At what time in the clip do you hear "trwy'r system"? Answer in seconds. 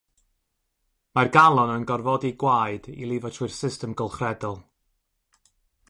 3.37-3.95